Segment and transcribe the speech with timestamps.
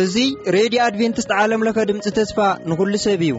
[0.00, 2.38] እዙይ ሬድዮ ኣድቨንትስት ዓለምለኸ ድምፂ ተስፋ
[2.70, 3.34] ንኹሉ ሰብ እዩ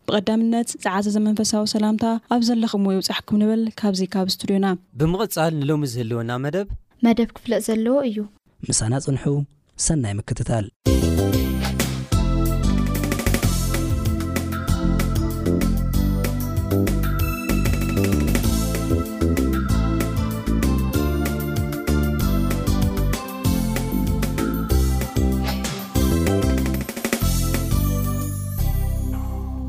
[0.08, 2.04] ብቐዳምነት ፀዓዘ ዘመንፈሳዊ ሰላምታ
[2.34, 4.66] ኣብ ዘለኹም ይውፃሕኩም ንብል ካብዚ ካብ እስቱድዮና
[5.00, 6.68] ብምቕፃል ንሎሚ ዝህልወና መደብ
[7.06, 8.18] መደብ ክፍለጥ ዘለዎ እዩ
[8.68, 9.24] ምሳና ጽንሑ
[9.88, 10.66] ሰናይ ምክትታል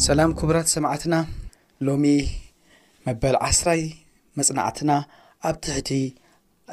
[0.10, 1.16] ሰላም ክቡራት ሰማዕትና
[1.88, 2.04] ሎሚ
[3.08, 3.82] መበል ዓስራይ
[4.40, 4.92] መፅናዕትና
[5.48, 5.90] ኣብ ትሕቲ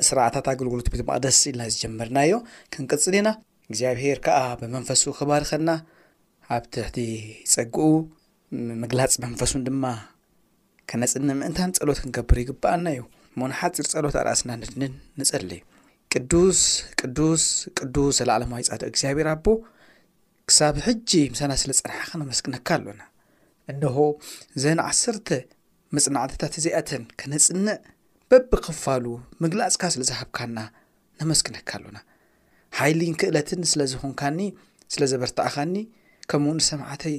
[0.06, 2.32] ስርዓታት ኣገልግሎት ማቃደስ ኢልና ዝጀመርናዮ
[2.74, 3.28] ክንቅፅል ኢና
[3.66, 5.70] እግዚኣብሄር ከዓ ብመንፈሱ ክባልኸና
[6.56, 6.96] ኣብ ትሕቲ
[7.48, 7.82] ይፀግኡ
[8.84, 9.84] ምግላፅ መንፈሱን ድማ
[10.92, 13.04] ከነፅንን ምእንታን ፀሎት ክንገብር ይግባኣና እዩ
[13.42, 15.64] ሞን ሓፂር ፀሎት ኣርእስና ንድንን ንፀሊ እዩ
[16.14, 16.62] ቅዱስ
[17.02, 17.44] ቅዱስ
[17.80, 19.46] ቅዱስ ዘላዕለማይ ፃደ እግዚኣብሄር ኣቦ
[20.48, 23.02] ክሳብ ሕጂ ምሳና ስለፀንሓኸንመስቅነካ ኣሎና
[23.72, 23.96] እደሆ
[24.62, 25.28] ዘን ዓሰርተ
[25.96, 27.76] መፅናዕትታት ዘኣተን ከነፅነዕ
[28.30, 29.04] በብ ክፋሉ
[29.42, 30.58] ምግላፅካ ስለ ዝሃብካና
[31.20, 31.98] ነመስግነካ ኣሉና
[32.78, 34.38] ሃይሊን ክእለትን ስለ ዝኹንካኒ
[34.94, 35.74] ስለ ዘበርትእኻኒ
[36.30, 37.16] ከምኡ እውን ሰምዕተይ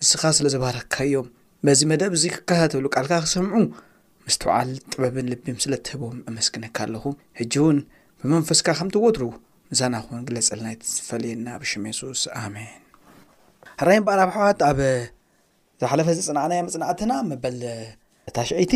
[0.00, 1.28] ንስኻ ስለ ዝባርክካ እዮም
[1.66, 3.58] በዚ መደብ እዙ ክከታተሉ ቃልካ ክሰምዑ
[4.26, 7.04] ምስተበዓል ጥበብን ልብም ስለትህቦም ኣመስግነካ ኣለኹ
[7.40, 7.78] ሕጂ እውን
[8.20, 9.24] ብመንፈስካ ከም ትወድሩ
[9.72, 12.72] ምዛናኹን ግለፀልናይት ዝፈለየና ብሽም የሱስ ኣሜን
[14.36, 14.60] ሓት
[15.82, 17.56] ዝሓለፈ ዘፅናዕና መፅናዕትና መበል
[18.36, 18.74] ታሸአይቲ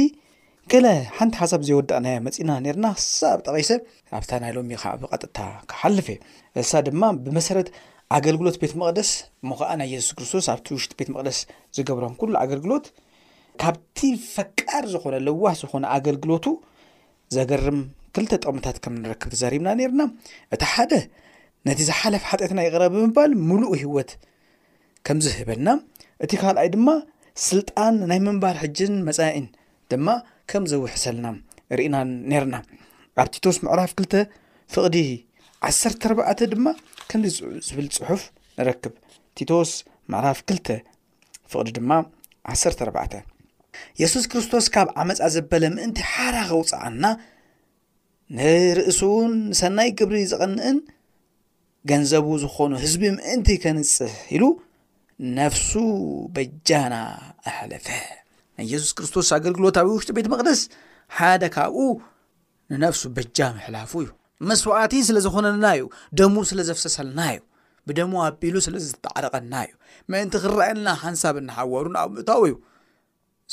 [0.72, 0.86] ገለ
[1.18, 3.70] ሓንቲ ሓሳብ ዘወዳቕና መፅና ነርና ክሳ ጠቀሰ
[4.18, 5.38] ኣብታ ናይ ሎሚ ከዓ ብቐጥታ
[5.70, 6.18] ክሓልፍ እዩ
[6.62, 7.68] እሳ ድማ ብመሰረት
[8.16, 9.10] ኣገልግሎት ቤት መቅደስ
[9.48, 11.38] ሞ ኸዓ ናይ የሱስ ክርስቶስ ኣብቲ ውሽጢ ቤት መቅደስ
[11.76, 12.86] ዝገብሮም ኩሉ ኣገልግሎት
[13.62, 13.98] ካብቲ
[14.34, 16.46] ፈቃር ዝኾነ ልዋህ ዝኾነ ኣገልግሎቱ
[17.36, 17.80] ዘገርም
[18.16, 20.02] ክልተ ጥቕምታት ከም ንረክብ ተዘሪብና ነርና
[20.54, 20.92] እቲ ሓደ
[21.68, 24.10] ነቲ ዝሓለፈ ሓጠትና ይቅረ ብምባል ሙሉእ ህወት
[25.06, 25.66] ከምዝህበና
[26.24, 26.88] እቲ ካልኣይ ድማ
[27.48, 29.46] ስልጣን ናይ ምንባል ሕጅን መፀዒን
[29.92, 30.08] ድማ
[30.50, 31.26] ከም ዘውሕሰልና
[31.78, 31.96] ርእና
[32.30, 32.56] ነርና
[33.22, 34.14] ኣብ ቲቶስ መዕራፍ 2ልተ
[34.74, 34.96] ፍቕዲ
[35.68, 36.66] ዓ 4ባዕተ ድማ
[37.10, 37.22] ከን
[37.68, 38.22] ዝብል ፅሑፍ
[38.58, 38.94] ንረክብ
[39.38, 39.70] ቲቶስ
[40.12, 40.68] መዕራፍ 2ልተ
[41.52, 41.92] ፍቅዲ ድማ
[42.54, 43.14] 1 4ባዕ
[44.02, 47.04] የሱስ ክርስቶስ ካብ ዓመፃ ዘበለ ምእንቲ ሓዳ ኸውፃእና
[48.36, 50.78] ንርእሱን ንሰናይ ግብሪ ዝቐንእን
[51.90, 54.44] ገንዘቡ ዝኾኑ ህዝቢ ምእንቲ ከንፅህ ኢሉ
[55.38, 55.70] ነፍሱ
[56.34, 56.94] በጃና
[57.50, 57.86] ኣሕለፈ
[58.72, 60.60] የሱስ ክርስቶስ ኣገልግሎታዊ ውሽጢ ቤት መቅደስ
[61.18, 61.78] ሓደ ካብኡ
[62.72, 64.08] ንነፍሱ በጃ መሕላፉ እዩ
[64.48, 65.84] መስዋዕቲ ስለ ዝኮነልና እዩ
[66.20, 67.40] ደሙ ስለ ዘፍሰሰልና እዩ
[67.88, 69.74] ብደሙ ኣቢሉ ስለዝተዓለቐልና እዩ
[70.12, 72.54] ምእንቲ ክረአየልና ሃንሳብ እናሓወሩ ንኣብ ምእታዊ እዩ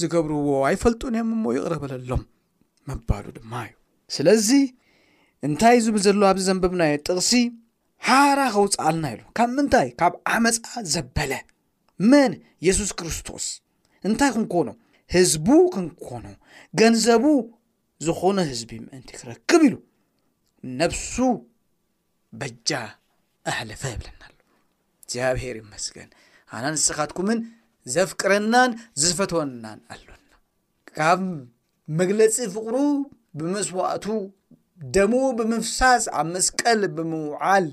[0.01, 2.23] ዝገብርዎ ኣይፈልጡንዮም እሞ ይቕረበለሎም
[2.91, 3.75] መባሉ ድማ እዩ
[4.17, 4.49] ስለዚ
[5.49, 7.31] እንታይ ዝብል ዘሎ ኣብዚ ዘንብብናየ ጥቕሲ
[8.09, 10.65] ሓዳ ኸውፃኣልና ኢሉ ካብ ምንታይ ካብ ዓመፃ
[10.95, 11.33] ዘበለ
[12.11, 12.31] መን
[12.67, 13.45] የሱስ ክርስቶስ
[14.07, 14.67] እንታይ ክንኮኖ
[15.15, 16.25] ህዝቡ ክንኮኑ
[16.79, 17.25] ገንዘቡ
[18.05, 19.75] ዝኾኑ ህዝቢ ምእንቲ ክረክብ ኢሉ
[20.79, 21.15] ነፍሱ
[22.41, 22.69] በጃ
[23.51, 24.37] ኣሕልፈ የብለና ኣሎ
[25.03, 26.09] እግዚኣብሄር ይመስገን
[26.57, 27.39] ኣናንስኻትኩምን
[27.95, 28.71] ዘፍቅረናን
[29.03, 30.21] ዝፈትወናን ኣሎና
[30.97, 31.21] ካብ
[31.99, 32.75] መግለፂ ፍቅሩ
[33.39, 34.05] ብምስዋእቱ
[34.95, 37.67] ደሙ ብምፍሳስ ኣብ መስቀል ብምውዓል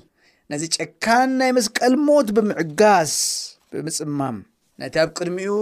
[0.51, 3.13] ነዚ ጨካን ናይ መስቀል ሞት ብምዕጋዝ
[3.73, 4.37] ብምፅማም
[4.81, 5.53] ነቲ ኣብ ቅድሚኡ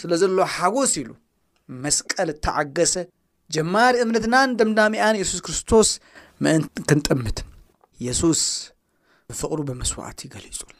[0.00, 1.10] ስለ ዘለዎ ሓጎስ ኢሉ
[1.84, 2.94] መስቀል እተዓገሰ
[3.54, 5.88] ጀማሪ እምነትናን ደምዳሚኣን የሱስ ክርስቶስ
[6.44, 7.38] ምእን ክንጠምት
[8.06, 8.42] የሱስ
[9.30, 10.76] ብፍቅሪ ብመስዋዕቲ ገሊጹና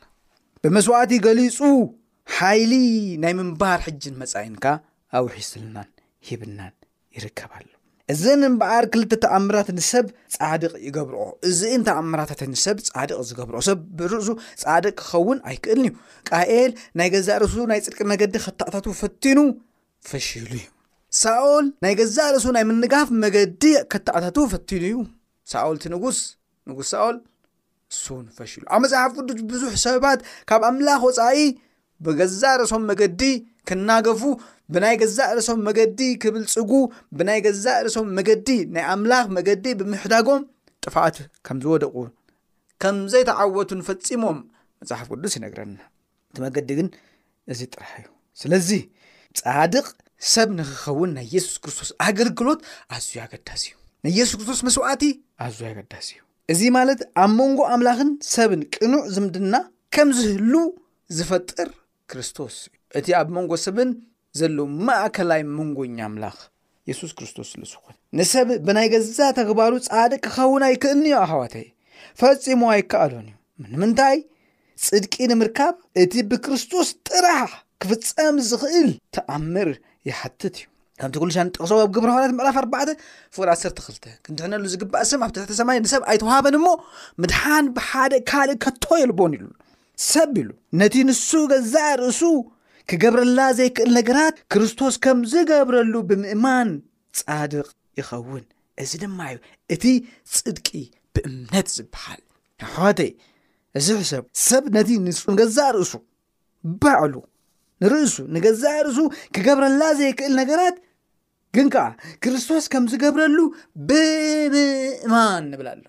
[0.65, 1.59] ብመስዋዕቲ ገሊፁ
[2.37, 2.73] ሓይሊ
[3.25, 4.65] ናይ ምንባር ሕጅን መጻኢንካ
[5.21, 5.91] ኣውሒስልናን
[6.29, 6.75] ሂብናን
[7.17, 7.69] ይርከብኣሉ
[8.13, 14.29] እዚን ምበዓር ክልተ ተኣምራት ንሰብ ጻድቕ ይገብርኦ እዚእን ተኣምራታት ኒሰብ ፃድቕ ዝገብርኦ ሰብ ብርእዙ
[14.63, 15.93] ፃድቅ ክኸውን ኣይክእልን እዩ
[16.29, 19.39] ቃኤል ናይ ገዛእ ርእሱ ናይ ፅድቂ መገዲ ክተእታት ፈቲኑ
[20.11, 20.67] ፈሽሉ እዩ
[21.23, 23.65] ሳኦል ናይ ገዛእ ርእሱ ናይ ምንጋፍ መገዲ
[23.95, 24.97] ከተእታት ፈቲኑ እዩ
[25.53, 26.21] ሳኦል እቲ ንጉስ
[26.71, 27.17] ንጉስ ሳኦል
[28.03, 30.19] ሱን ፈሽሉ ኣብ መፅሓፍ ቅዱስ ብዙሕ ሰባት
[30.49, 31.39] ካብ ኣምላኽ ወፃኢ
[32.05, 33.23] ብገዛእ ርእሶም መገዲ
[33.69, 34.23] ክናገፉ
[34.75, 36.71] ብናይ ገዛእ ርእሶም መገዲ ክብልፅጉ
[37.19, 40.43] ብናይ ገዛእ ርእሶም መገዲ ናይ ኣምላኽ መገዲ ብምሕዳጎም
[40.85, 41.17] ጥፋዕት
[41.47, 41.95] ከም ዝወደቁ
[42.83, 44.39] ከም ዘይተዓወቱን ፈፂሞም
[44.83, 45.77] መፅሓፍ ቅዱስ ይነግረና
[46.31, 46.89] እቲ መገዲ ግን
[47.55, 48.09] እዚ ጥራሕ እዩ
[48.43, 48.71] ስለዚ
[49.41, 49.87] ጻድቅ
[50.35, 52.61] ሰብ ንክኸውን ናይ የሱስ ክርስቶስ ኣገልግሎት
[52.97, 53.73] ኣዝዩ ኣገዳስ እዩ
[54.05, 55.05] ናይየሱስ ክርስቶስ መስዋዕቲ
[55.45, 56.19] ኣዝዩ ኣገዳስ እዩ
[56.53, 59.55] እዚ ማለት ኣብ መንጎ ኣምላኽን ሰብን ቅኑዕ ዝምድና
[59.95, 60.55] ከም ዝህሉ
[61.17, 61.69] ዝፈጥር
[62.11, 63.91] ክርስቶስእእቲ ኣብ መንጎ ሰብን
[64.39, 66.37] ዘለዉ ማእከላይ መንጎኛ ኣምላኽ
[66.89, 71.55] የሱስ ክርስቶስ ስለዝኮን ንሰብ ብናይ ገዛ ተግባሩ ጻድቅ ክኸውን ኣይክእንዮ ኣሃዋተ
[72.21, 73.37] ፈፂሞ ኣይከኣሉን እዩ
[73.73, 74.19] ንምንታይ
[74.87, 77.53] ፅድቂ ንምርካብ እቲ ብክርስቶስ ጥራህ
[77.83, 79.71] ክፍፀም ዝኽእል ተኣምር
[80.09, 80.67] ይሓትት እዩ
[81.03, 82.89] ከምቲ ክሉሻንጥቅሶቦ ኣብ ግብርሃዋት ምዕራፍ 4ባዕ
[83.35, 86.67] ፍቅ 12 ክንትሕነሉ ዝግባእ ስም ኣብ ሕተሰማ ንሰብ ኣይተዋሃበን እሞ
[87.23, 89.45] ምድሓን ብሓደ ካልእ ከቶ የልቦን ኢሉ
[90.09, 90.49] ሰብ ብሉ
[90.81, 92.21] ነቲ ንሱ ገዛእ ርእሱ
[92.91, 96.69] ክገብረላ ዘይክእል ነገራት ክርስቶስ ከም ዝገብረሉ ብምእማን
[97.19, 97.67] ጻድቅ
[97.99, 98.45] ይኸውን
[98.83, 99.39] እዚ ድማ እዩ
[99.75, 99.85] እቲ
[100.35, 100.69] ፅድቂ
[101.15, 102.23] ብእምነት ዝበሃል
[102.75, 103.11] ሓወተይ
[103.79, 104.91] እዚሕሰብ ሰብ ነቲ
[105.33, 105.93] ንገዛእ ርእሱ
[106.83, 107.15] ባዕሉ
[107.83, 108.99] ንርእሱ ንገዛእ ርእሱ
[109.35, 110.79] ክገብረላ ዘይክእል ነገራት
[111.57, 111.87] ግን ከዓ
[112.23, 113.39] ክርስቶስ ከም ዝገብረሉ
[113.89, 115.87] ብምእማን ንብላ ሎ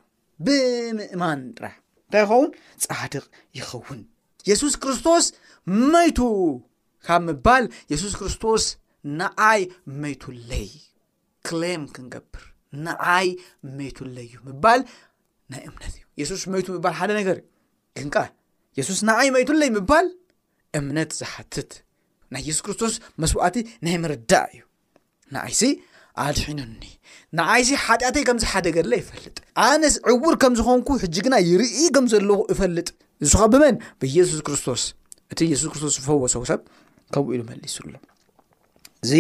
[0.48, 1.76] ብምእማን ጥራሕ
[2.12, 2.50] እንታይ ኸውን
[2.92, 3.24] ፃድቅ
[3.58, 4.00] ይኸውን
[4.50, 5.26] የሱስ ክርስቶስ
[5.94, 6.20] መይቱ
[7.08, 8.64] ካብ ምባል የሱስ ክርስቶስ
[9.20, 9.62] ንዓይ
[10.02, 10.70] መይቱለይ
[11.48, 12.44] ክሌም ክንገብር
[12.86, 13.28] ንዓይ
[13.78, 14.82] መይቱለይ እዩ ምባል
[15.54, 18.18] ናይ እምነት እዩ የሱስ መይቱ ምባል ሓደ ነገር እዩ ግንቃ
[18.80, 20.08] የሱስ ንዓይ መይቱለይ ምባል
[20.80, 21.72] እምነት ዝሓትት
[22.34, 22.94] ናይ የሱስ ክርስቶስ
[23.24, 24.62] መስዋዕቲ ናይ ምርዳእ እዩ
[25.34, 25.54] ንኣይ
[26.26, 26.84] ኣድሒኑኒ
[27.38, 29.38] ንኣይስ ሓጢኣተይ ከምዝ ሓደ ገለ ይፈልጥ
[29.68, 29.84] ኣነ
[30.14, 32.88] ዕውር ከም ዝኾንኩ ሕጂ ግና ይርኢ ከም ዘለዎ ይፈልጥ
[33.24, 34.82] ንስካ ብመን ብኢየሱስ ክርስቶስ
[35.34, 36.62] እቲ የሱስ ክርስቶስ ዝፈዎሰው ሰብ
[37.16, 37.94] ከምኡ ኢሉ መሊሱሎ
[39.04, 39.12] እዚ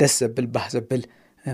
[0.00, 1.02] ደስ ዘብል ባህ ዘብል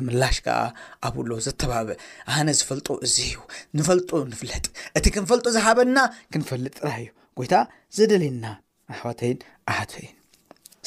[0.07, 0.59] ምላሽ ከዓ
[1.07, 1.99] ኣብሎ ዘተባብእ
[2.37, 3.35] ኣነ ዝፈልጦ እዝዩ
[3.79, 4.65] ንፈልጦ ንፍለጥ
[4.99, 5.99] እቲ ክንፈልጡ ዝሓበና
[6.33, 7.07] ክንፈልጥ ጥራእዩ
[7.41, 7.55] ጎይታ
[7.97, 8.47] ዘደለየና
[8.93, 9.39] ኣሕዋተይን
[9.73, 10.07] ኣሓት ዩ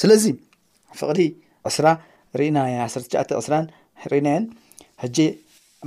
[0.02, 0.24] ስለዚ
[1.00, 1.20] ፍቅዲ
[1.68, 1.86] ዕስራ
[2.38, 2.56] ርኢና
[2.86, 3.66] 1ተ9ዓተ 2ስራን
[4.04, 4.44] ሕርናአን
[5.02, 5.18] ሕጂ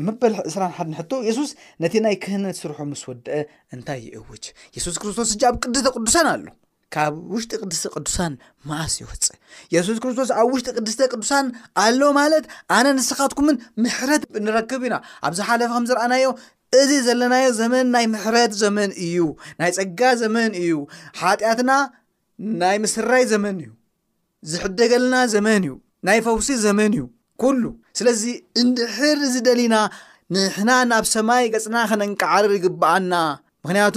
[0.08, 1.52] መበል 2ስራ ሓደ ንሕ የሱስ
[1.84, 3.38] ነቲ ናይ ክህነት ስርሑ ምስ ወድአ
[3.76, 4.46] እንታይ ይእውጅ
[4.78, 6.46] የሱስ ክርስቶስ ኣብ ቅድስተ ቅዱሳን ኣሎ
[6.94, 8.34] ካብ ውሽጢ ቅድስተ ቅዱሳን
[8.70, 9.26] ማዓስ ይህፅ
[9.76, 11.48] የሱስ ክርስቶስ ኣብ ውሽጢ ቅድስተ ቅዱሳን
[11.86, 12.46] ኣሎ ማለት
[12.78, 14.96] ኣነ ንስኻትኩምን ምሕረት ንረክብ ኢና
[15.28, 16.26] ኣብዚ ሓለፈ ከምዝረኣናዮ
[16.82, 19.20] እዚ ዘለናዮ ዘመን ናይ ምሕረት ዘመን እዩ
[19.60, 20.74] ናይ ፀጋ ዘመን እዩ
[21.22, 21.72] ሓጢኣትና
[22.64, 23.70] ናይ ምስራይ ዘመን እዩ
[24.52, 25.74] ዝሕደገለና ዘመን እዩ
[26.10, 27.06] ናይ ፈውሲ ዘመን እዩ
[27.42, 27.64] ኩሉ
[28.00, 28.24] ስለዚ
[28.62, 29.78] እንድሕር ዝደሊና
[30.34, 33.14] ንሕና ናብ ሰማይ ገጽና ኸነንቀዓርር ይግባኣና
[33.64, 33.96] ምክንያቱ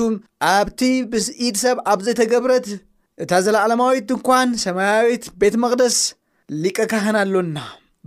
[0.53, 2.67] ኣብቲ ብስኢድ ሰብ ኣብ ዘይተገብረት
[3.23, 5.99] እታ ዘለ ዓለማዊት ድንኳን ሰማያዊት ቤት መቕደስ
[6.63, 7.59] ሊቀ ካህን ኣሎና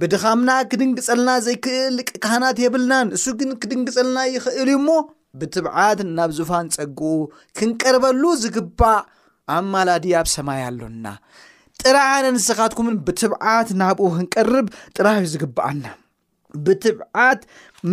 [0.01, 4.89] ብድኻምና ክድንግጸለና ዘይክእል ሊቀ ካህናት የብልናን ንሱ ግን ክድንግጸልና ይኽእል እዩ እሞ
[5.39, 7.03] ብትባዓት ናብ ዙፋን ጸግኡ
[7.59, 8.99] ክንቀርበሉ ዝግባእ
[9.55, 11.05] ኣብ ማላድ ኣብ ሰማይ ኣሎና
[11.81, 15.87] ጥራሕ ነንስኻትኩምን ብትብዓት ናብኡ ክንቀርብ ጥራህ እዩ ዝግብኣልና
[16.65, 17.41] ብትብዓት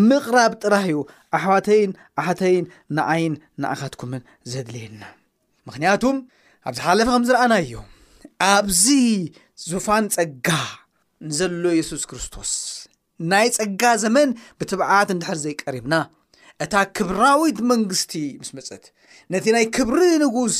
[0.08, 0.98] ምቕራብ ጥራህ እዩ
[1.36, 1.90] ኣሕዋተይን
[2.20, 5.02] ኣሓተይን ንዓይን ንኣካትኩምን ዘድልየና
[5.68, 6.02] ምክንያቱ
[6.68, 7.74] ኣብዝ ሓለፈ ከምዝረኣና እዩ
[8.50, 8.84] ኣብዚ
[9.70, 10.48] ዙፋን ፀጋ
[11.28, 12.52] ንዘሎ የሱስ ክርስቶስ
[13.30, 15.94] ናይ ፀጋ ዘመን ብትብዓት ንድሕር ዘይቀሪብና
[16.64, 18.84] እታ ክብራዊት መንግስቲ ምስ መፅት
[19.34, 20.58] ነቲ ናይ ክብሪ ንጉስ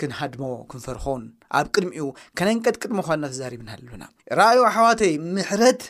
[0.00, 1.22] ክንሃድሞ ክንፈርኾን
[1.58, 2.06] ኣብ ቅድሚኡ
[2.38, 4.04] ከነንቀጥ ቅድሚ ኳንና ተዛሪብና ኣሉና
[4.40, 5.82] ራእዮ ኣሓዋተይ ምሕረት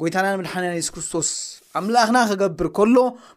[0.00, 1.30] ጎይታና ንመድሓን ሱስ ክርስቶስ
[1.78, 2.96] ኣምላኽና ክገብር ከሎ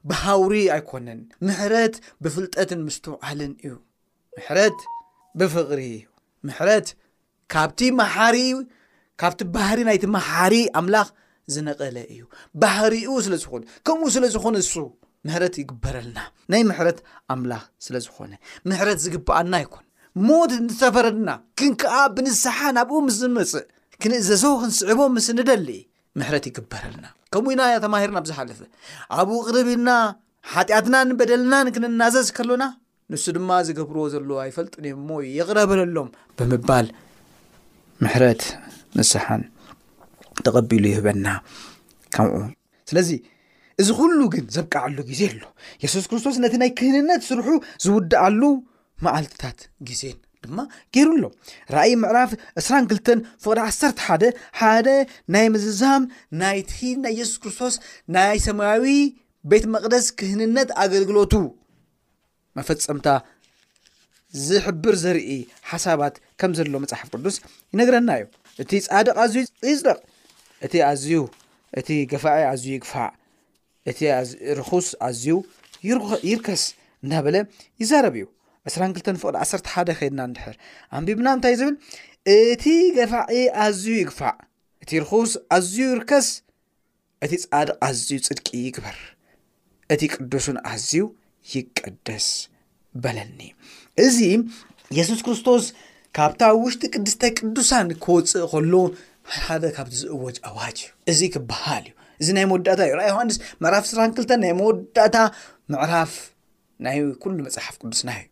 [0.09, 3.73] ብሃውሪ ኣይኮንን ምሕረት ብፍልጠትን ምስተውዓልን እዩ
[4.37, 4.79] ምሕረት
[5.41, 6.03] ብፍቕሪ እዩ
[6.49, 6.87] ምሕረት
[7.53, 8.37] ካብቲ ማሓሪ
[9.21, 11.09] ካብቲ ባህሪ ናይቲ መሓሪ ኣምላኽ
[11.53, 12.21] ዝነቐለ እዩ
[12.61, 14.73] ባህሪ ኡ ስለዝኾኑ ከምኡ ስለ ዝኾነ እሱ
[15.27, 16.19] ምሕረት ይግበረልና
[16.51, 16.99] ናይ ምሕረት
[17.33, 18.31] ኣምላኽ ስለዝኾነ
[18.69, 19.85] ምሕረት ዝግበኣና ይኮን
[20.27, 23.65] ሞት ንተፈረልና ክንከዓ ብንስሓ ኣብኡ ምስዝበፅእ
[24.03, 25.67] ክንእዘዞ ክንስዕቦም ምስ ንደሊ
[26.19, 28.59] ምሕረት ይግበረልና ከምኡይናያ ተማሂርና ብዝሓልፍ
[29.19, 29.89] ኣብኡ ቅርቢ ልና
[30.53, 32.63] ሓጢኣትና ንበደልናንክንናዘዝ ከሎና
[33.13, 36.87] ንሱ ድማ ዝገብርዎ ዘሎዎ ኣይፈልጥንዮ ሞ ይቕረበለሎም ብምባል
[38.03, 38.43] ምሕረት
[38.97, 39.43] ንስሓን
[40.45, 41.25] ተቐቢሉ ይህበና
[42.15, 42.35] ከምኡ
[42.89, 43.09] ስለዚ
[43.81, 45.43] እዚ ኩሉ ግን ዘብቃዓሉ ግዜ ኣሎ
[45.83, 47.47] የሱስ ክርስቶስ ነቲ ናይ ክህንነት ስርሑ
[47.83, 48.41] ዝውድኣሉ
[49.05, 50.57] መዓልትታት ግዜን ድማ
[50.95, 51.25] ገይሩ ኣሎ
[51.75, 52.31] ራእይ ምዕራፍ
[52.65, 54.09] 22ተን ፉቅዲ ዓሓ
[54.59, 54.89] ሓደ
[55.33, 56.03] ናይ ምዝዛም
[56.41, 57.75] ናይቲ ናይ የሱስ ክርስቶስ
[58.17, 58.85] ናይ ሰማያዊ
[59.51, 61.33] ቤት መቅደስ ክህንነት ኣገልግሎቱ
[62.59, 63.07] መፈፀምታ
[64.47, 65.31] ዝሕብር ዘርኢ
[65.71, 67.37] ሓሳባት ከም ዘሎ መፅሓፍ ቅዱስ
[67.73, 68.25] ይነግረና እዩ
[68.63, 69.37] እቲ ፃድቅ ኣዝዩ
[69.71, 69.99] ዩፅደቕ
[70.67, 71.13] እቲ ኣዝዩ
[71.79, 73.11] እቲ ገፋዒ ኣዝዩ ይግፋዕ
[73.89, 73.99] እቲ
[74.59, 75.25] ርኩስ ኣዝዩ
[76.29, 76.63] ይርከስ
[77.03, 77.35] እና በለ
[77.81, 78.25] ይዛረብ እዩ
[78.69, 80.55] 2ስራን ክልተንፍቅድ ዓሰርተ ሓደ ከድና ንድሕር
[80.97, 81.75] ኣንቢብና እንታይ ዝብል
[82.33, 82.65] እቲ
[82.97, 83.35] ገፋዒ
[83.65, 84.35] ኣዝዩ ይግፋዕ
[84.83, 86.27] እቲ ርኩስ ኣዝዩ ይርከስ
[87.25, 88.97] እቲ ፃድቕ ኣዝዩ ፅድቂ ይግበር
[89.93, 91.03] እቲ ቅዱስን ኣዝዩ
[91.53, 92.27] ይቀደስ
[93.03, 93.39] በለኒ
[94.05, 94.19] እዚ
[94.97, 95.65] የሱስ ክርስቶስ
[96.17, 98.73] ካብታ ውሽጢ ቅድስተ ቅዱሳን ከወፅእ ከሎ
[99.33, 103.85] ሓሓደ ካብቲ ዝእዎጅ ኣዋጅ እዩ እዚ ክበሃል እዩ እዚ ናይ መወዳእታ እዩ ራኣይ ዮሃንስ ምዕራፍ
[103.91, 105.17] ስራን 2ልተን ናይ መወዳእታ
[105.73, 106.11] ምዕራፍ
[106.85, 108.25] ናይ ኩሉ መፅሓፍ ቅዱስ ናእዩ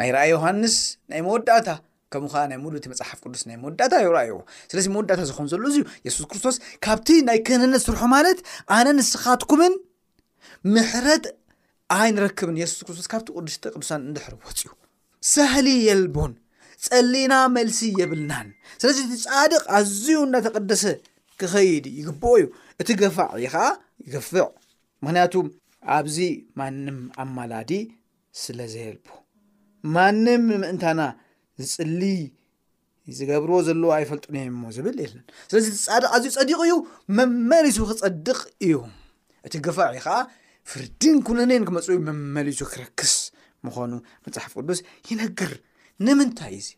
[0.00, 0.74] ናይ ረኣይ ዮሃንስ
[1.12, 1.68] ናይ መወዳእታ
[2.12, 4.32] ከምኡ ከዓ ናይ ሙሉእእቲ መፅሓፍ ቅዱስ ናይ መወዳእታ ዩ ረኣዩ
[4.70, 8.38] ስለዚ መወዳእታ ዚኹንዘሎ እዙዩ የሱስ ክርስቶስ ካብቲ ናይ ክህንነት ስርሑ ማለት
[8.78, 9.74] ኣነ ንስኻትኩምን
[10.74, 11.24] ምሕረጥ
[11.98, 14.70] ኣይ ንረክብን የሱስ ክርስቶስ ካብቲ ቅዱስ ቅዱሳን ንድሕር ወፅ ዩ
[15.34, 16.32] ሳህሊ የልቦን
[16.86, 18.46] ፀሊና መልሲ የብልናን
[18.82, 20.84] ስለዚ ቲ ፃድቕ ኣዝዩ እናተቐደሰ
[21.40, 22.46] ክኸይድ ይግብኦ እዩ
[22.80, 23.22] እቲ ገፋዒ
[23.52, 23.64] ኸዓ
[24.06, 24.44] ይገፍዕ
[25.04, 25.32] ምክንያቱ
[25.96, 26.16] ኣብዚ
[26.58, 27.72] ማንም ኣማላዲ
[28.42, 29.06] ስለ ዘየልቦ
[29.94, 31.00] ማንም ንምእንታና
[31.62, 32.02] ዝፅሊ
[33.18, 36.74] ዝገብርዎ ዘለዎ ኣይፈልጡንዮ ሞ ዝብል የለን ስለዚ ዝፃድቅ ዝዩ ፀዲቕ ዩ
[37.18, 38.78] መመሊሱ ክፀድቕ እዩ
[39.46, 40.16] እቲ ገፋዒ ከዓ
[40.72, 43.14] ፍርድን ኩነነን ክመፅዩ መመሊሱ ክረክስ
[43.66, 43.92] ምኾኑ
[44.26, 45.52] መፅሓፍ ቅዱስ ይነግር
[46.06, 46.68] ንምንታይ እዚ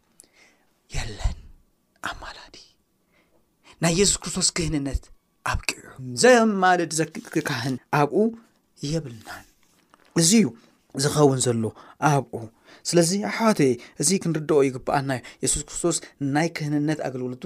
[0.97, 1.39] የለን
[2.11, 2.57] ኣማላዲ
[3.85, 5.03] ናይ የሱስ ክርስቶስ ክህንነት
[5.51, 5.69] ኣብዑ
[6.23, 8.17] ዘማልድ ዘክካህን ኣብኡ
[8.93, 9.47] የብልናን
[10.21, 10.47] እዚዩ
[11.03, 11.63] ዝኸውን ዘሎ
[12.11, 12.37] ኣብኡ
[12.89, 13.61] ስለዚ ኣብ ሕዋት
[14.03, 15.97] እዚ ክንርድኦ ዩ ግበኣልና የሱስ ክርስቶስ
[16.35, 17.45] ናይ ክህንነት ኣገልግሎቱ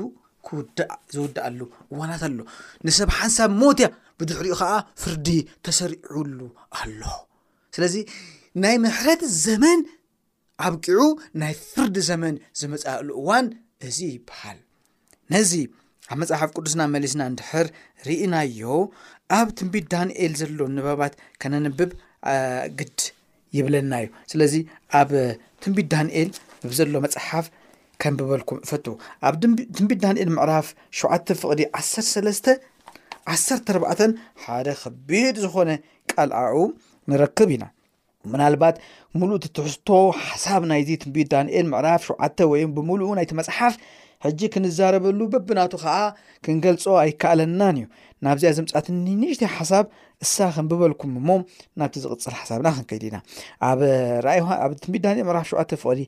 [1.15, 1.61] ዝውድኣሉ
[1.93, 2.39] እዋናት ኣሎ
[2.87, 3.87] ንሰብ ሓንሳብ ሞትያ
[4.19, 4.73] ብድሕሪኡ ከዓ
[5.03, 5.29] ፍርዲ
[5.67, 6.39] ተሰሪዑሉ
[6.81, 7.01] ኣሎ
[7.77, 7.95] ስለዚ
[8.63, 9.81] ናይ ምሕረት ዘመን
[10.67, 11.01] ኣብቂዑ
[11.43, 13.47] ናይ ፍርዲ ዘመን ዝመፃእሉ እዋን
[13.89, 14.59] እዚ ይበሃል
[15.33, 15.53] ነዚ
[16.13, 17.67] ኣብ መፅሓፍ ቅዱስና መሊስና ንድሕር
[18.07, 18.61] ርኢናዮ
[19.39, 21.91] ኣብ ትንቢድ ዳንኤል ዘሎ ንበባት ከነንብብ
[22.79, 22.99] ግድ
[23.57, 24.55] ይብለና እዩ ስለዚ
[25.01, 25.11] ኣብ
[25.65, 26.31] ትንቢድ ዳንኤል
[26.79, 27.47] ዘሎ መፅሓፍ
[28.03, 28.87] ከንብበልኩም እፈት
[29.27, 29.35] ኣብ
[29.77, 30.67] ትንቢድ ዳንኤል ምዕራፍ
[31.01, 32.57] 7ተ ፍቕዲ 1ሰ
[33.33, 34.11] ዓ4
[34.43, 35.71] ሓደ ከቢድ ዝኾነ
[36.11, 36.55] ቃልኣኡ
[37.11, 37.65] ንረክብ ኢና
[38.33, 38.77] ምናልባት
[39.21, 39.89] ሙሉእ ትትሕዝቶ
[40.27, 43.75] ሓሳብ ናይዚ ትንቢድ ዳንኤል ምዕራፍ ሸዓተ ወይ ብምሉኡ ናይቲ መፅሓፍ
[44.27, 45.97] ሕጂ ክንዛረበሉ በብናቱ ከዓ
[46.45, 47.87] ክንገልፆ ኣይከኣለናን እዩ
[48.25, 49.87] ናብዝያ ዘምፃት ንንሽት ሓሳብ
[50.25, 51.29] እሳ ከንብበልኩም እሞ
[51.81, 53.17] ናብቲ ዝቕፅል ሓሳብና ክንከይል ኢና
[54.33, 56.01] ኣኣብ ትሚዳን ምራሕ ሸዋተ ፍቅዲ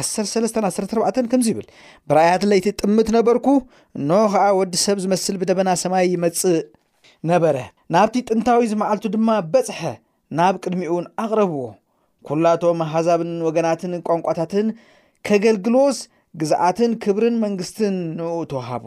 [0.00, 1.68] 1ሰ 14 ከምዚ ይብል
[2.10, 3.46] ብረኣያት ለይቲ ጥምት ነበርኩ
[4.00, 6.58] እን ከዓ ወዲ ሰብ ዝመስል ብደበና ሰማይ ይመፅእ
[7.30, 7.56] ነበረ
[7.96, 9.82] ናብቲ ጥንታዊ ዝመዓልቱ ድማ በፅሐ
[10.40, 11.62] ናብ ቅድሚኡእውን ኣቅረብዎ
[12.28, 14.68] ኩላቶም ሓዛብን ወገናትን ቋንቋታትን
[15.26, 15.98] ከገልግልስ
[16.40, 18.84] ግዛኣትን ክብርን መንግስትን ንኡ ተዋሃቡ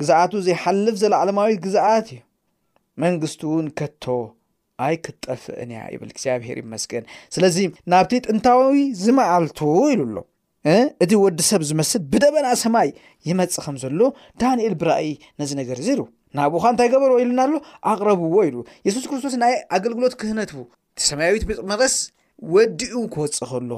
[0.00, 2.20] ግዛኣቱ ዘይሓልፍ ዘለ ዓለማዊት ግዛኣት እዩ
[3.04, 4.04] መንግስትእውን ከቶ
[4.86, 7.04] ኣይ ክትጠፍእን እያ ይብል እግዚኣብሄር ይመስገን
[7.34, 7.56] ስለዚ
[7.92, 9.60] ናብቲ ጥንታዊ ዝመዓልቱ
[9.94, 10.18] ኢሉ ኣሎ
[11.04, 12.88] እቲ ወዲሰብ ዝመስድ ብደበና ሰማይ
[13.30, 14.00] ይመፅእ ከም ዘሎ
[14.42, 15.08] ዳንኤል ብራእ
[15.42, 16.00] ነዚ ነገር እዘሩ
[16.38, 17.60] ናብኡካ እንታይ ገበርዎ ኢሉና ሎ
[17.92, 18.56] ኣቕረብዎ ኢሉ
[18.88, 20.60] የሱስ ክርስቶስ ናይ ኣገልግሎት ክህነትቡ
[21.00, 21.94] ተሰማያዊት ቤጥ መቀስ
[22.54, 23.70] ወዲኡ ክወፅእኸሎ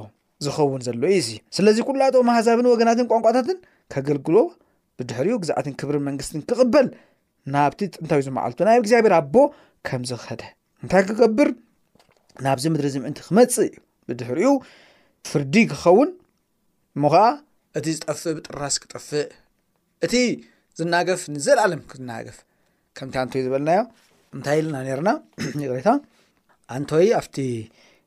[0.44, 3.58] ዝኸውን ዘሎ እዩዚ ስለዚ ኩላቶ ማህዛብን ወገናትን ቋንቋታትን
[3.92, 4.36] ከገልግሎ
[4.98, 6.86] ብድሕሪኡ ግዛእትን ክብርን መንግስትን ክቕበል
[7.54, 9.34] ናብቲ ጥንታይ ዝመዓልቱ ናብ እግዚኣብሔር ኣቦ
[9.88, 10.42] ከምዚ ክኸደ
[10.84, 11.48] እንታይ ክገብር
[12.44, 13.70] ናብዚ ምድሪ ዚምዕንቲ ክመፅ እዩ
[14.08, 14.50] ብድሕሪኡ
[15.30, 16.10] ፍርዲ ክኸውን
[17.02, 17.24] ሞ ከዓ
[17.78, 19.26] እቲ ዝጠፍእ ብጥራስ ክጠፍእ
[20.06, 20.14] እቲ
[20.80, 22.38] ዝናገፍ ንዘለኣለም ክዝናገፍ
[22.98, 23.80] ከምቲ ኣንቶይ ዝበልናዮ
[24.36, 25.08] እንታይ ኢለና ነና
[25.60, 25.88] ንቅሬታ
[26.76, 27.36] ኣንተይ ኣብቲ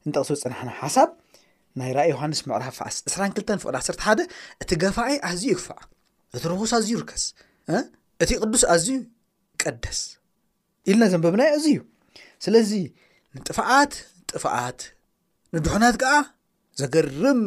[0.07, 1.09] እንጠቕሱ ዝፅናሕና ሓሳብ
[1.79, 4.19] ናይ ራእ ዮሃንስ ምዕራ 2ራ2ተ ፍቅዲ 1ሰተ ሓደ
[4.63, 5.79] እቲ ገፋዒ ኣዝዩ ይክፋዕ
[6.35, 7.23] እቲ ረኩስ ኣዝዩ ይርከስ
[8.23, 9.99] እቲ ቅዱስ ኣዝዩ ይቀደስ
[10.89, 11.79] ኢሉና ዘንበብናዩ ዕዚ እዩ
[12.45, 12.71] ስለዚ
[13.37, 13.93] ንጥፍዓት
[14.31, 14.79] ጥፍዓት
[15.55, 16.13] ንድሑናት ከዓ
[16.81, 17.41] ዘገርም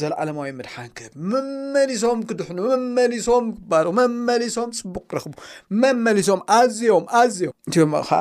[0.00, 5.32] ዘለዓለማዊ ምድሓን ክ መመሊሶም ክድሕኑ መመሊሶም ክባሩ መመሊሶም ፅቡቅ ክረኽቡ
[5.82, 8.20] መመሊሶም ኣዝዮም ኣዝዮም እዮም ከዓ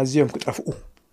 [0.00, 0.66] ኣዝዮም ክጠፍኡ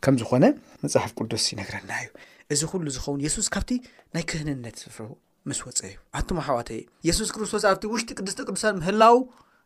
[0.06, 0.44] ከም ዝኾነ
[0.84, 2.10] መፅሓፍ ቅዱስ ይነግረና እዩ
[2.54, 3.72] እዚ ኩሉ ዝኸውን የሱስ ካብቲ
[4.16, 5.06] ናይ ክህንነት ዝፍሑ
[5.50, 6.70] ምስ ወፀእ እዩ ኣቱም ኣሓዋተ
[7.08, 9.18] የሱስ ክርስቶስ ኣብቲ ውሽጢ ቅዱስተ ቅዱሳን ምህላው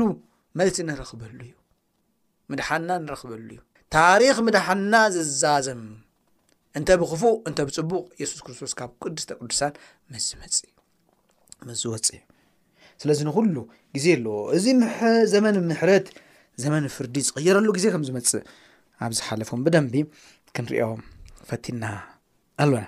[0.60, 3.60] መልሲ ረኽበሉ እዩምድሓና ንረክበሉ እዩ
[3.98, 5.84] ታሪክ ምድሓና ዝዛዝም
[6.77, 9.74] እንተ ብክፉእ እተ ብፅቡቅ የሱስ ክርስቶስ ካብ ቅዱስተቅዱሳን
[10.29, 12.25] ዝምዝወፅእ እዩ
[13.01, 13.56] ስለዚ ንኩሉ
[13.96, 14.65] ግዜ ኣለዎ እዚ
[15.34, 16.08] ዘመን ምሕረት
[16.63, 18.44] ዘመን ፍርዲ ዝቕየረሉ ግዜ ከም ዝመፅእ
[19.06, 19.94] ኣብ ዝሓለፉም ብደንቢ
[20.58, 21.01] ክንሪኦም
[21.50, 21.84] ፈቲና
[22.63, 22.86] ኣሎና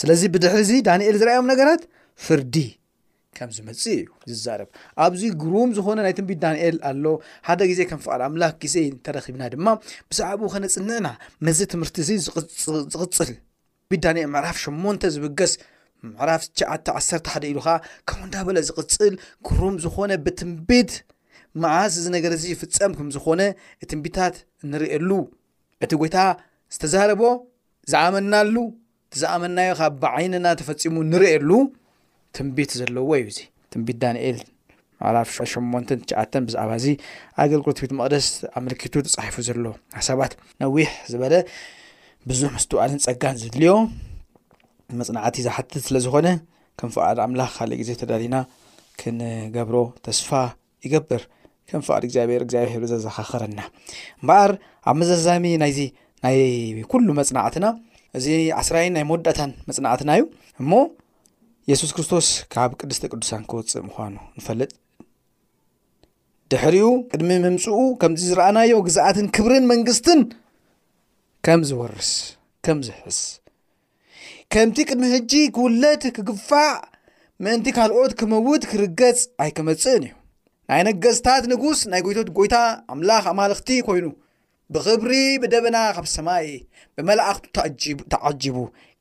[0.00, 1.82] ስለዚ ብድሕሪ እዚ ዳንኤል ዝርኣዮም ነገራት
[2.26, 2.56] ፍርዲ
[3.38, 4.68] ከም ዚ መፅ እዩ ዝዛርብ
[5.04, 7.04] ኣብዚ ጉሩም ዝኮነ ናይ ትንቢት ዳንኤል ኣሎ
[7.48, 9.66] ሓደ ግዜ ከም ፍቃድ ኣምላክ ግዜ እንተረክብና ድማ
[10.10, 11.08] ብዛዕባኡ ከነፅንዕና
[11.48, 12.10] መዚ ትምህርቲ እዚ
[12.94, 13.32] ዝቕፅል
[14.04, 15.54] ዳኤል ምዕራፍ ሸ ዝብገስ
[16.12, 17.00] ምዕራፍ ሸዓ ዓ
[17.32, 17.74] ሓደ ኢሉ ከዓ
[18.08, 19.14] ከም ንዳ በለ ዝቕፅል
[19.46, 20.92] ጉሩም ዝኮነ ብትንቢት
[21.62, 23.40] መዓስ እዚ ነገር ዚ ይፍፀም ከም ዝኮነ
[23.90, 24.36] ትንቢታት
[24.72, 25.10] ንርእሉ
[25.84, 26.18] እቲ ጎይታ
[26.74, 27.22] ዝተዛረቦ
[27.90, 28.54] ዝኣመናሉ
[29.20, 31.50] ዝኣመናዮ ካብ ብዓይንና ተፈፂሙ ንሪኤሉ
[32.36, 33.38] ትንቢት ዘለዎ እዩ እዚ
[33.72, 34.38] ትንቢት ዳንኤል
[35.02, 35.44] ማላፍ ሸ
[35.90, 36.86] ተሸዓ ብዛዕባ እዚ
[37.42, 39.72] ኣገልግሎት ቤት መቅደስ ኣ ምልኪቱ ተፃሒፉ ዘለዎ
[40.08, 41.34] ሰባት ነዊሕ ዝበለ
[42.30, 43.72] ብዙሕ ምስተዋኣልን ፀጋን ዝድልዮ
[45.00, 46.28] መፅናዕቲ ዝሓትት ስለ ዝኾነ
[46.78, 48.36] ክን ፍቃድ ኣምላኽ ካልእ ግዜ ተዳልና
[49.00, 50.30] ክንገብሮ ተስፋ
[50.84, 51.22] ይገብር
[51.72, 53.60] ከን ፍቀድ እግዚኣብሔር እግዚኣብሄር ዘዘካኸረና
[54.22, 54.50] እምበኣር
[54.90, 55.78] ኣብ መዛዛሚ ናይዚ
[56.24, 56.36] ናይ
[56.92, 57.66] ኩሉ መፅናዕትና
[58.18, 58.26] እዚ
[58.60, 60.22] ዓስራይን ናይ መወዳእታን መፅናዕትና እዩ
[60.62, 60.72] እሞ
[61.70, 64.72] የሱስ ክርስቶስ ካብ ቅዱስ ተ ቅዱሳን ክውፅእ ምኳኑ ንፈልጥ
[66.52, 70.20] ድሕሪኡ ቅድሚ ምምፅኡ ከምዚ ዝረኣናዮ ግዛኣትን ክብርን መንግስትን
[71.46, 72.10] ከም ዝወርስ
[72.66, 73.20] ከም ዝሕብስ
[74.54, 76.72] ከምቲ ቅድሚ ሕጂ ክውለት ክግፋዕ
[77.44, 80.12] ምእንቲ ካልኦት ክመውት ክርገፅ ኣይከመፅእን እዩ
[80.72, 82.56] ናይ ነገዝታት ንጉስ ናይ ጎይቶት ጎይታ
[82.92, 84.04] ኣምላኽ ኣማልኽቲ ኮይኑ
[84.74, 85.10] ብክብሪ
[85.42, 86.46] ብደበና ካብ ሰማይ
[86.96, 88.56] ብመላእኽቲ ተዓጂቡ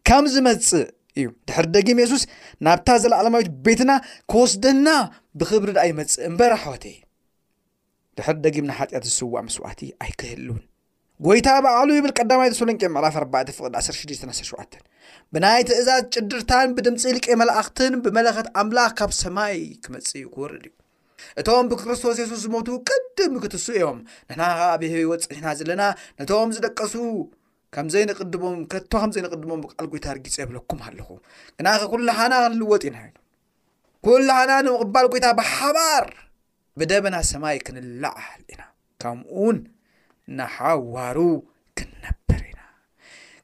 [0.08, 0.84] ከም ዝመፅእ
[1.20, 2.24] እዩ ድሕር ደጊም የሱስ
[2.66, 3.92] ናብታ ዘለዓለማዊት ቤትና
[4.32, 4.88] ክወስደና
[5.40, 6.84] ብክብሪ ድ ይመፅእ እምበር ሓወተ
[8.20, 10.62] ድሕር ደጊም ና ሓጢኣት ዝስዋዕ ምስዋዕቲ ኣይክህልውን
[11.28, 14.78] ጎይታ በዕሉ ይብል ቀዳማይሶለቄ ምዕራፍ4 ፍድ 1617
[15.34, 20.75] ብናይ ትእዛዝ ጭድርታን ብድምፂ ልቄ መላእኽትን ብመለኸት ኣምላኽ ካብ ሰማይ ክመፅእ እዩ ክወርድ እዩ
[21.42, 23.98] እቶም ብክርስቶስ የሱስ ዝሞቱ ቅድም ክትሱ እዮም
[24.30, 25.84] ንሕና ከዓ ብሄቢ ወፅሕና ዘለና
[26.20, 26.94] ነቶም ዝደቀሱ
[27.75, 31.10] ከምዘይንድሞም ከቶ ከምዘይንቅድሞም ብኣል ጎይታ ርጊፂ የብለኩም ኣለኹ
[31.60, 33.12] ግናኸ ኩላሓና ክንልወጥ ኢና ዩ
[34.08, 36.08] ኩልሓና ንምቕባል ጎይታ ብሓባር
[36.80, 38.62] ብደበና ሰማይ ክንላዓል ኢና
[39.04, 39.58] ከምኡውን
[40.38, 41.18] ንሓዋሩ
[41.78, 42.62] ክንነብር ኢና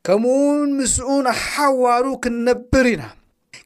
[0.07, 3.05] ከምኡውን ምስኡ ንሓዋሩ ክንነብር ኢና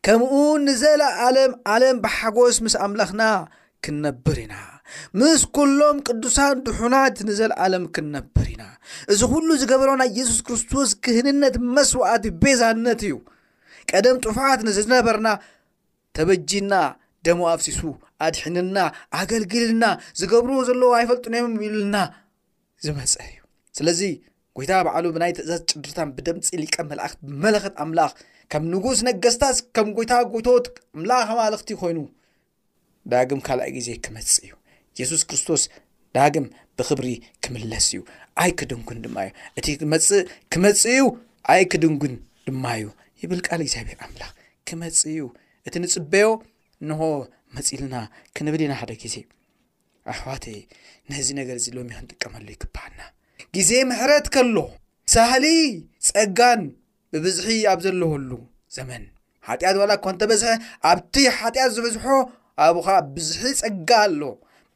[0.06, 3.24] ከምኡውን ንዘላ ኣለም ዓለም ብሓጎስ ምስ ኣምላኽና
[3.86, 4.56] ክነብር ኢና
[5.20, 8.64] ምስ ኩሎም ቅዱሳን ድሑናት ንዘለኣለም ክንነብር ኢና
[9.14, 13.14] እዚ ኩሉ ዝገብሮና የሱስ ክርስቶስ ክህንነት መስዋዕት ቤዛነት እዩ
[13.92, 15.28] ቀደም ጥፉዓት ንዝነበርና
[16.18, 16.74] ተበጂና
[17.28, 17.82] ደማኣብሲሱ
[18.26, 18.78] ኣድሒንና
[19.20, 19.86] ኣገልግልና
[20.20, 21.96] ዝገብርዎ ዘለዎ ኣይፈልጥንዮም ይብልና
[22.86, 23.38] ዝመፀአ እዩ
[23.78, 24.02] ስለዚ
[24.58, 28.14] ጎይታ በዕሉ ብናይ ትእዛዝ ጭድርታን ብደምፂ ሊቀ መልእክት ብመለክት ኣምላኽ
[28.54, 30.66] ከም ንጉስ ነገስታስ ከም ጎይታ ጎይቶት
[30.96, 32.00] ኣምላኽ ኣማልኽቲ ኮይኑ
[33.12, 34.52] ዳግም ካልኣይ ግዜ ክመፅእ እዩ
[35.00, 35.62] የሱስ ክርስቶስ
[36.18, 36.46] ዳግም
[36.78, 37.08] ብክብሪ
[37.44, 38.00] ክምለስ እዩ
[38.44, 41.06] ኣይ ክድንን ድማ እዩ እቲ ክመፅእ ክመፅእ እዩ
[41.54, 42.14] ኣይ ክድንግን
[42.48, 42.88] ድማ እዩ
[43.22, 44.32] ይብል ካል እግዚኣብሔር ኣምላኽ
[44.68, 45.22] ክመፅእ እዩ
[45.68, 46.28] እቲ ንፅበዮ
[46.90, 47.02] ንሆ
[47.56, 47.96] መፂልና
[48.36, 49.16] ክንብል ኢና ሓደ ግዜ
[50.12, 50.46] ኣክዋት
[51.12, 53.02] ነዚ ነገር እዚ ሎሚ እክንጥቀመሉ ይክበዓልና
[53.56, 54.58] ግዜ ምሕረት ከሎ
[55.14, 55.46] ሳህሊ
[56.08, 56.62] ፀጋን
[57.14, 58.32] ብብዝሒ ኣብ ዘለዎሉ
[58.76, 59.04] ዘመን
[59.48, 60.50] ሓጢኣት ዋላ ኮእንተ በዝሐ
[60.92, 62.04] ኣብቲ ሓጢኣት ዝበዝሖ
[62.66, 64.22] ኣብኡከዓ ብዝሒ ፀጋ ኣሎ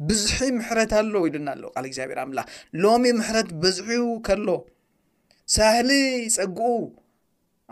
[0.07, 2.45] ብዝሒ ምሕረት ኣሎ ኢሉና ኣሎ ቃል እግዚኣብሔር ኣምላኽ
[2.83, 3.89] ሎሚ ምሕረት ብዝሒ
[4.27, 4.47] ከሎ
[5.55, 5.91] ሳህሊ
[6.37, 6.69] ፀጉኡ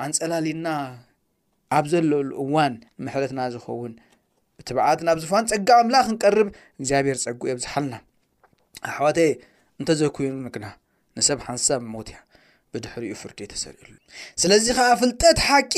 [0.05, 0.67] ኣንፀላሊና
[1.77, 3.93] ኣብ ዘለሉ እዋን ንምሕረትና ዝኸውን
[4.57, 6.47] ብትበዓት ናብ ዝፋን ፀጋ ኣምላኽ ክንቀርብ
[6.79, 7.95] እግዚኣብሔር ፀጉኡ የብዝሓልና
[8.89, 9.19] ኣሕዋተ
[9.79, 10.65] እንተዘኮይኑንግና
[11.19, 12.19] ንሰብ ሓንሳብ ሞት እያ
[12.73, 13.91] ብድሕሪኡ ፍርዲ ተሰርእሉ
[14.41, 15.73] ስለዚ ከዓ ፍልጠት ሓቂ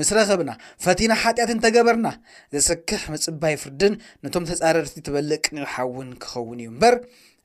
[0.00, 0.50] ምስ ረኸብና
[0.84, 2.08] ፈቲና ሓጢኣት እንተገበርና
[2.54, 6.94] ዘሰክሕ ምፅባይ ፍርድን ነቶም ተፃረርቲ ትበልቅ ንባሓውን ክኸውን እዩ እምበር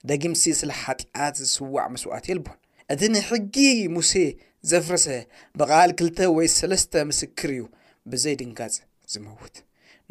[0.09, 2.57] ደጊምሲ ስለ ሓጢኣት ዝስዋዕ መስዋዕት እየልቦል
[2.93, 3.55] እቲ ንሕጊ
[3.95, 4.11] ሙሴ
[4.71, 5.05] ዘፍረሰ
[5.59, 7.63] ብቓል 2ልተ ወይ ሰለስተ ምስክር እዩ
[8.11, 8.75] ብዘይ ድንጋጽ
[9.13, 9.55] ዝመውት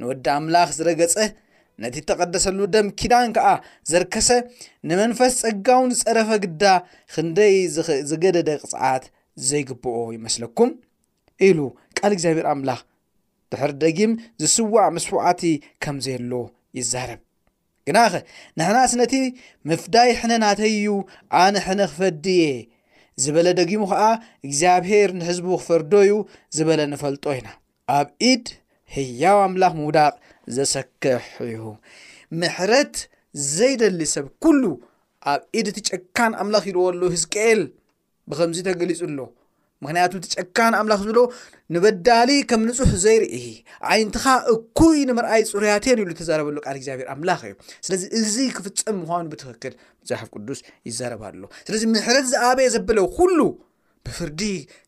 [0.01, 1.17] ንወዲ ኣምላኽ ዝረገፀ
[1.83, 3.49] ነቲ ተቐደሰሉ ደም ኪዳን ከዓ
[3.93, 4.29] ዘርከሰ
[4.89, 6.65] ንመንፈስ ጸጋውን ዝፀረፈ ግዳ
[7.15, 7.57] ክንደይ
[8.11, 9.05] ዝገደደ ቅስዓት
[9.49, 10.71] ዘይግብኦ ይመስለኩም
[11.47, 11.59] ኢሉ
[11.99, 12.81] ካል እግዚኣብሔር ኣምላኽ
[13.53, 15.43] ድሕሪ ደጊም ዝስዋዕ ምስዓቲ
[15.85, 16.33] ከምዘየሎ
[16.79, 17.21] ይዛርብ
[17.89, 18.15] ግናኸ
[18.59, 19.15] ንሕና ስነቲ
[19.71, 20.87] ምፍዳይ ሕነ ናተዩ
[21.43, 22.47] ኣነ ሕነ ክፈድየ
[23.25, 24.03] ዝበለ ደጊሙ ከዓ
[24.47, 26.13] እግዚኣብሄር ንሕዝቡ ክፈርዶ ዩ
[26.57, 27.49] ዝበለ ንፈልጦ ኢና
[27.99, 28.47] ኣብ ኢድ
[28.95, 30.13] ህያው ኣምላኽ ምውዳቕ
[30.57, 31.63] ዘሰክሕ እዩ
[32.43, 32.97] ምሕረት
[33.55, 34.63] ዘይደሊ ሰብ ኩሉ
[35.33, 37.63] ኣብ ኢድ እቲ ጨካን ኣምላኽ ይልዎ ሉ ህዝቀኤል
[38.31, 39.19] ብከምዚ ተገሊጹ ኣሎ
[39.85, 41.21] ምክንያቱ ቲ ጨካን ኣምላኽ ዝብሎ
[41.75, 43.35] ንበዳሊ ከም ንፁሕ ዘይርኢ
[43.95, 47.53] ዓይንትኻ እኩይ ንምርኣይ ፅሩያትን ኢሉ ተዛረበሉ ቃል እግዚኣብሄር ኣምላኽ እዩ
[47.87, 50.61] ስለዚ እዚ ክፍፀም ምኳኑ ብትክክል ብዛሓፍ ቅዱስ
[50.91, 53.39] ይዘረባኣሎ ስለዚ ምሕረት ዝኣበየ ዘበለ ኩሉ
[54.09, 54.41] ብፍርዲ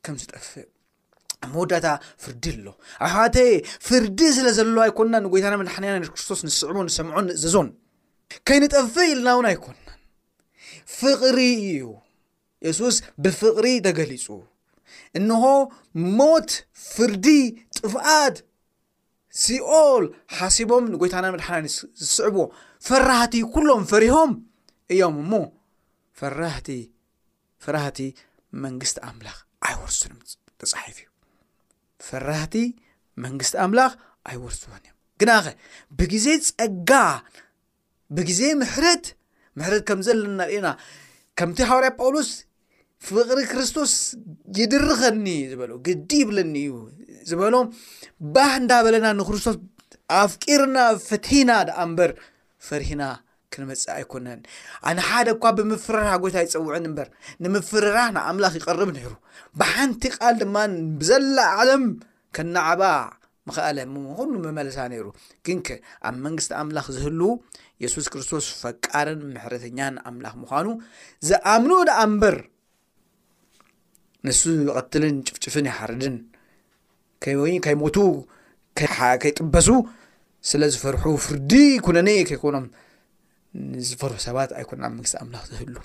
[0.04, 0.66] ከም ዝጠፍእ
[1.46, 1.86] ኣብ መወዳታ
[2.22, 2.66] ፍርዲ ኣሎ
[3.02, 3.38] ኣብ ሓካተ
[3.88, 7.68] ፍርዲ ስለ ዘለዋ ኣይኮንና ንጎይታና መድሓናና ክርስቶስ ንስዕቦ ንሰምዖ ንእዘዞን
[8.48, 9.84] ከይንጠፍእ ኢልና እውን ኣይኮንናን
[11.00, 11.82] ፍቕሪ እዩ
[12.66, 14.26] የሱስ ብፍቕሪ ተገሊፁ
[15.18, 15.44] እንሆ
[16.18, 16.50] ሞት
[16.92, 17.26] ፍርዲ
[17.76, 18.36] ጥፍኣት
[19.42, 20.04] ሲኦል
[20.36, 21.66] ሓሲቦም ንጎይታና መድሓናኒ
[22.06, 22.44] ዝስዕቦዎ
[22.86, 24.30] ፍራህቲ ኩሎም ፈሪሆም
[24.94, 25.32] እዮም እሞ
[26.18, 26.68] ፈራህቲ
[27.64, 27.98] ፍራህቲ
[28.64, 31.06] መንግስቲ ኣምላኽ ኣይወርሱን እ ተፃሒፍ እዩ
[32.08, 32.54] ፈራህቲ
[33.24, 33.92] መንግስቲ ኣምላኽ
[34.30, 35.46] ኣይወርስዎን እዮም ግናኸ
[36.00, 36.90] ብግዜ ፀጋ
[38.16, 39.06] ብግዜ ምሕረት
[39.60, 40.68] ምሕረት ከም ዘለ ናርእየና
[41.38, 42.30] ከምቲ ሃዋርያት ጳውሎስ
[43.06, 43.92] ፍቅሪ ክርስቶስ
[44.58, 46.74] ይድርኸኒ ዝበሎ ግዲ ይብለኒ እዩ
[47.30, 47.66] ዝበሎም
[48.34, 49.56] ባህ እንዳበለና ንክርስቶስ
[50.22, 52.12] ኣፍቂርና ፍትሒና ደኣ እምበር
[52.68, 53.02] ፈሪሂና
[53.54, 54.40] ክንመፅ ኣይኮነን
[54.88, 57.08] ኣነሓደ ኳ ብምፍርራ ጎታ ይፀውዕን እምበር
[57.44, 59.12] ንምፍረራህ ንኣምላኽ ይቐርብ ነይሩ
[59.60, 60.56] ብሓንቲ ቃል ድማ
[61.00, 61.84] ብዘላ ዓለም
[62.36, 62.82] ከናዓባ
[63.48, 63.78] ምኸኣለ
[64.18, 65.06] ኩሉ መመለሳ ነይሩ
[65.48, 67.20] ግን ከ ኣብ መንግስቲ ኣምላኽ ዝህሉ
[67.84, 70.66] የሱስ ክርስቶስ ፈቃርን ምሕረተኛን ኣምላኽ ምዃኑ
[71.28, 72.36] ዝኣምኖ ደኣ እምበር
[74.28, 76.16] ንሱ ዝቐትልን ጭፍጭፍን ይሓርድን
[77.42, 77.96] ወይ ካይሞቱ
[78.78, 79.68] ከይጥበሱ
[80.50, 81.52] ስለ ዝፈርሑ ፍርዲ
[81.86, 82.66] ኩነነ ከይኮኖም
[83.88, 85.76] ዝፈርሑ ሰባት ኣይኮነናብ መንግስቲ ኣምላኽ ዝህሉ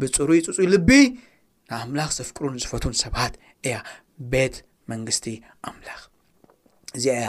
[0.00, 0.90] ብፅሩይ ፅፅይ ልቢ
[1.70, 3.32] ንኣምላኽ ዘፍቅሩን ዝፈትን ሰባት
[3.66, 3.76] እያ
[4.32, 4.56] ቤት
[4.92, 5.26] መንግስቲ
[5.68, 6.00] ኣምላኽ
[6.98, 7.28] እዚኣ እያ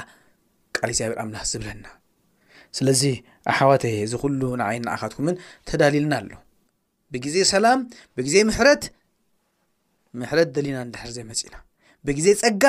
[0.78, 1.86] ቃል ግዚኣብር ኣምላኽ ዝብለና
[2.80, 3.04] ስለዚ
[3.54, 5.36] ኣሓዋተ ዝክሉ ንዓይን ናኣካትኩምን
[5.70, 6.32] ተዳሊልና ኣሎ
[7.14, 7.82] ብግዜ ሰላም
[8.18, 8.84] ብግዜ ምሕረት
[10.20, 11.56] ምሕረት ደሊና ንድሕር ዘመፂና
[12.08, 12.64] ብግዜ ፀጋ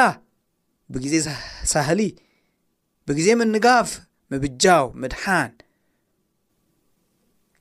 [0.94, 1.14] ብግዜ
[1.72, 2.00] ሳሃሊ
[3.08, 3.90] ብግዜ ምንጋፍ
[4.32, 5.52] ምብጃው ምድሓን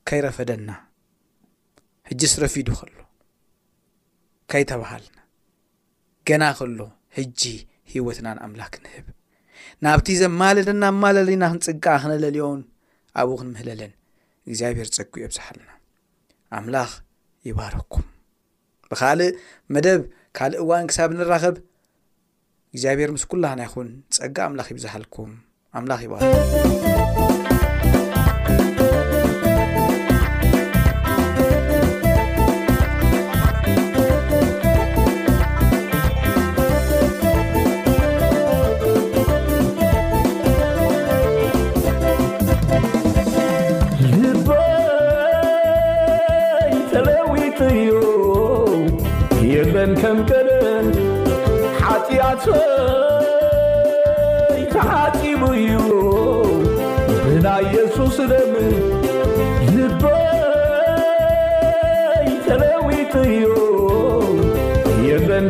[0.10, 0.69] ከይረፈደና
[2.10, 2.97] ሕጂ ስረፊዱ ከሎ
[4.52, 5.19] ከይተባሃልና
[6.28, 6.80] ገና ከሎ
[7.17, 7.41] ሕጂ
[7.91, 9.08] ሂወትናን ኣምላኽ ክንህብ
[9.86, 12.62] ናብቲ ዘማለደና ማለልና ክንፅቃ ክነለልዮን
[13.21, 13.93] ኣብኡ ክንምህለልን
[14.50, 15.69] እግዚኣብሔር ፀጉ የብዛሓ ኣለና
[16.60, 16.91] ኣምላኽ
[17.50, 18.06] ይባህርኩም
[18.91, 19.32] ብካልእ
[19.73, 20.02] መደብ
[20.39, 21.56] ካልእ እዋን ክሳብ ንራኸብ
[22.73, 25.32] እግዚኣብሔር ምስ ኩላና ይኹን ፀጋ ኣምላኽ ይብዝሃልኩም
[25.78, 26.34] ኣምላኽ ይባሃሉ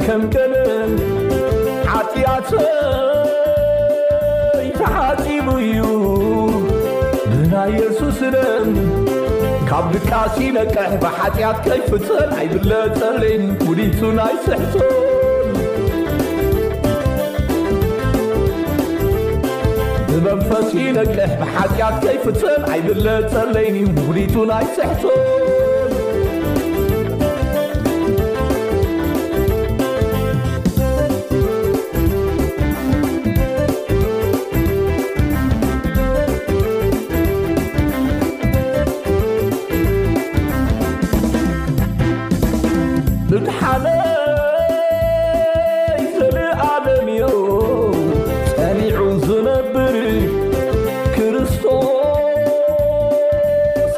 [0.06, 0.94] ከምቀንል
[1.92, 2.58] ሓጢኣትይተሓፂቡ
[5.66, 5.80] እዩ
[7.40, 8.70] ንናይ የሱስን
[9.70, 14.88] ካብ ድቃሲ ነቅሕ ብሓጢኣትከይፍፀን ዓይብለ ጸለይን ሙዲቱ ናይስሕትን
[20.12, 25.22] ብመንፈሲ ነቅሕ ብሓጢኣትከይፍፀን ዓይብለ ጸለይንእዩ ሙዲቱ ናይስሕቱን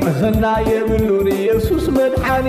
[0.06, 2.48] መዘና የብሉን የሱስ መድዓኒ